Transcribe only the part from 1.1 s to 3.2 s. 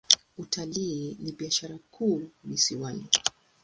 ni biashara kuu visiwani.